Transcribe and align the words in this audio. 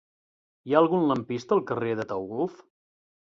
Hi 0.69 0.73
ha 0.75 0.79
algun 0.83 1.03
lampista 1.11 1.55
al 1.57 1.63
carrer 1.73 1.91
d'Ataülf? 1.99 2.57